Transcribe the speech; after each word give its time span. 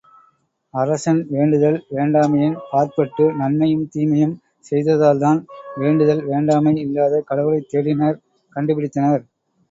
அரசன் 0.73 1.19
வேண்டுதல் 1.31 1.75
வேண்டாமையின் 1.89 2.55
பாற்பட்டு 2.69 3.25
நன்மையும் 3.35 3.83
தீமையும் 3.87 4.33
செய்ததால்தான் 4.71 5.41
வேண்டுதல் 5.77 6.23
வேண்டாமை 6.25 6.73
இல்லாத 6.79 7.21
கடவுளைத் 7.29 7.69
தேடினர் 7.71 8.19
கண்டுபிடித்தனர். 8.55 9.23